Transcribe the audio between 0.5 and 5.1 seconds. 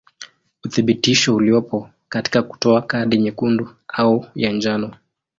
Uthibitisho uliopo katika kutoa kadi nyekundu au ya njano.